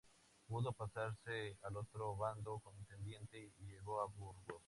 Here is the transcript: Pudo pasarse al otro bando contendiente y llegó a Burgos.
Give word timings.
Pudo 0.47 0.73
pasarse 0.73 1.59
al 1.61 1.77
otro 1.77 2.15
bando 2.17 2.57
contendiente 2.61 3.39
y 3.55 3.65
llegó 3.67 4.01
a 4.01 4.05
Burgos. 4.05 4.59